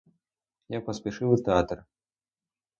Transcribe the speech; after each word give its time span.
Я 0.69 0.81
поспішив 0.81 1.31
у 1.31 1.35
театр. 1.35 1.83